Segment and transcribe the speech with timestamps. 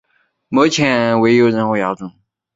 [0.49, 2.11] 目前未有任何亚种。